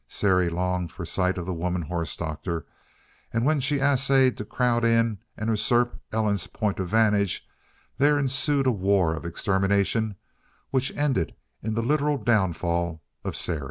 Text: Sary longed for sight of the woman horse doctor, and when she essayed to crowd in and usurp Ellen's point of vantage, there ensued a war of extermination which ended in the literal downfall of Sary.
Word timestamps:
Sary 0.07 0.49
longed 0.49 0.91
for 0.91 1.05
sight 1.05 1.37
of 1.37 1.45
the 1.45 1.53
woman 1.53 1.83
horse 1.83 2.17
doctor, 2.17 2.65
and 3.31 3.45
when 3.45 3.59
she 3.59 3.77
essayed 3.79 4.35
to 4.37 4.43
crowd 4.43 4.83
in 4.83 5.19
and 5.37 5.47
usurp 5.47 6.01
Ellen's 6.11 6.47
point 6.47 6.79
of 6.79 6.87
vantage, 6.87 7.47
there 7.99 8.17
ensued 8.17 8.65
a 8.65 8.71
war 8.71 9.13
of 9.15 9.25
extermination 9.25 10.15
which 10.71 10.91
ended 10.95 11.35
in 11.61 11.75
the 11.75 11.83
literal 11.83 12.17
downfall 12.17 13.03
of 13.23 13.35
Sary. 13.35 13.59